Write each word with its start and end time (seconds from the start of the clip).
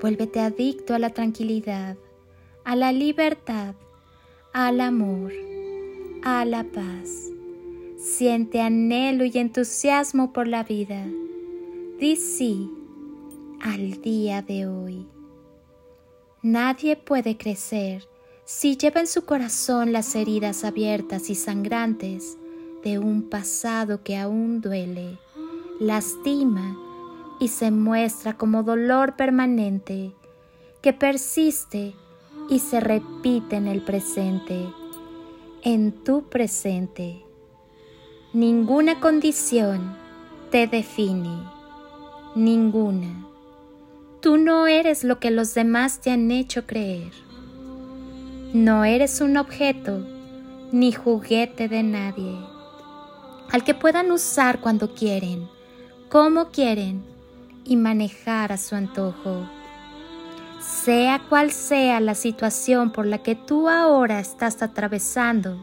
Vuélvete 0.00 0.38
adicto 0.38 0.94
a 0.94 0.98
la 0.98 1.10
tranquilidad, 1.10 1.96
a 2.64 2.76
la 2.76 2.92
libertad, 2.92 3.74
al 4.52 4.80
amor, 4.80 5.32
a 6.22 6.44
la 6.44 6.62
paz. 6.62 7.30
Siente 7.96 8.60
anhelo 8.60 9.24
y 9.24 9.36
entusiasmo 9.38 10.32
por 10.32 10.46
la 10.46 10.62
vida. 10.62 11.04
Di 11.98 12.14
sí 12.14 12.70
al 13.60 14.00
día 14.00 14.40
de 14.42 14.68
hoy. 14.68 15.08
Nadie 16.42 16.94
puede 16.94 17.36
crecer 17.36 18.06
si 18.44 18.76
lleva 18.76 19.00
en 19.00 19.08
su 19.08 19.24
corazón 19.24 19.92
las 19.92 20.14
heridas 20.14 20.64
abiertas 20.64 21.28
y 21.28 21.34
sangrantes 21.34 22.38
de 22.84 23.00
un 23.00 23.28
pasado 23.28 24.04
que 24.04 24.16
aún 24.16 24.60
duele, 24.60 25.18
lastima 25.80 26.87
y 27.38 27.48
se 27.48 27.70
muestra 27.70 28.36
como 28.36 28.62
dolor 28.62 29.16
permanente 29.16 30.12
que 30.82 30.92
persiste 30.92 31.94
y 32.48 32.58
se 32.60 32.80
repite 32.80 33.56
en 33.56 33.68
el 33.68 33.82
presente, 33.82 34.66
en 35.62 35.92
tu 36.04 36.24
presente. 36.28 37.24
Ninguna 38.32 39.00
condición 39.00 39.96
te 40.50 40.66
define, 40.66 41.42
ninguna. 42.34 43.26
Tú 44.20 44.36
no 44.36 44.66
eres 44.66 45.04
lo 45.04 45.20
que 45.20 45.30
los 45.30 45.54
demás 45.54 46.00
te 46.00 46.10
han 46.10 46.30
hecho 46.30 46.66
creer. 46.66 47.12
No 48.52 48.84
eres 48.84 49.20
un 49.20 49.36
objeto 49.36 50.06
ni 50.72 50.92
juguete 50.92 51.68
de 51.68 51.82
nadie, 51.82 52.38
al 53.50 53.64
que 53.64 53.74
puedan 53.74 54.10
usar 54.10 54.60
cuando 54.60 54.94
quieren, 54.94 55.48
como 56.08 56.48
quieren 56.48 57.04
y 57.68 57.76
manejar 57.76 58.50
a 58.50 58.56
su 58.56 58.74
antojo. 58.74 59.46
Sea 60.58 61.20
cual 61.28 61.52
sea 61.52 62.00
la 62.00 62.14
situación 62.14 62.90
por 62.90 63.06
la 63.06 63.18
que 63.18 63.34
tú 63.34 63.68
ahora 63.68 64.18
estás 64.20 64.62
atravesando, 64.62 65.62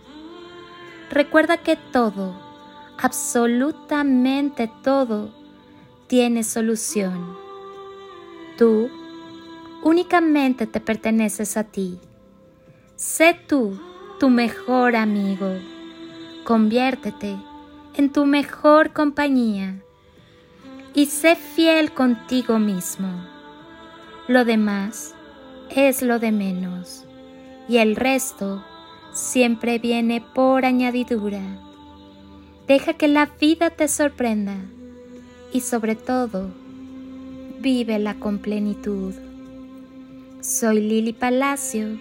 recuerda 1.09 1.57
que 1.57 1.75
todo, 1.75 2.39
absolutamente 3.01 4.71
todo, 4.83 5.31
tiene 6.05 6.43
solución. 6.43 7.35
Tú 8.55 8.89
únicamente 9.81 10.67
te 10.67 10.79
perteneces 10.79 11.57
a 11.57 11.63
ti. 11.63 11.99
Sé 12.95 13.33
tú 13.47 13.79
tu 14.19 14.29
mejor 14.29 14.95
amigo. 14.95 15.55
Conviértete 16.43 17.35
en 17.95 18.11
tu 18.11 18.27
mejor 18.27 18.93
compañía 18.93 19.81
y 20.95 21.07
sé 21.07 21.35
fiel 21.35 21.91
contigo 21.91 22.57
mismo. 22.57 23.09
Lo 24.27 24.45
demás 24.45 25.13
es 25.69 26.01
lo 26.01 26.19
de 26.19 26.31
menos 26.31 27.03
y 27.67 27.77
el 27.77 27.97
resto 27.97 28.63
siempre 29.13 29.77
viene 29.77 30.23
por 30.33 30.65
añadidura. 30.65 31.41
Deja 32.67 32.93
que 32.93 33.09
la 33.09 33.25
vida 33.39 33.69
te 33.69 33.87
sorprenda 33.89 34.55
y 35.51 35.59
sobre 35.61 35.95
todo, 35.95 36.49
vívela 37.59 38.15
con 38.15 38.39
plenitud. 38.39 39.13
Soy 40.41 40.79
Lili 40.79 41.13
Palacio 41.13 41.99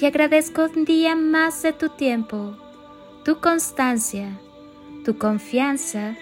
y 0.00 0.04
agradezco 0.06 0.66
un 0.74 0.84
día 0.84 1.14
más 1.14 1.62
de 1.62 1.72
tu 1.72 1.90
tiempo, 1.90 2.56
tu 3.24 3.38
constancia, 3.38 4.38
tu 5.04 5.18
confianza 5.18 6.16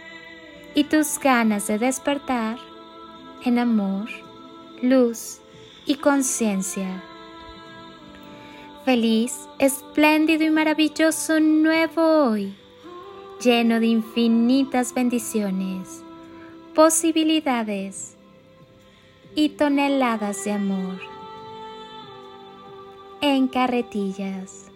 y 0.74 0.84
tus 0.84 1.18
ganas 1.18 1.66
de 1.66 1.78
despertar 1.78 2.58
en 3.44 3.58
amor, 3.58 4.08
luz 4.80 5.38
y 5.86 5.96
conciencia. 5.96 7.02
Feliz, 8.84 9.48
espléndido 9.58 10.44
y 10.44 10.50
maravilloso 10.50 11.38
nuevo 11.40 12.02
hoy, 12.02 12.54
lleno 13.40 13.80
de 13.80 13.86
infinitas 13.86 14.94
bendiciones, 14.94 16.02
posibilidades 16.74 18.16
y 19.34 19.50
toneladas 19.50 20.44
de 20.44 20.52
amor. 20.52 20.98
En 23.20 23.46
carretillas. 23.46 24.71